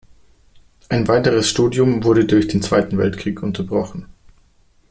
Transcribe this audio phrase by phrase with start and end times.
[0.89, 4.07] Ein weiteres Studium wurde durch den Zweiten Weltkrieg unterbrochen.